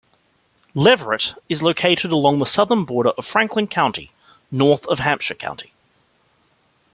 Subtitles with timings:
[0.73, 4.09] Leverett is located along the southern border of Franklin County,
[4.49, 5.73] north of Hampshire County.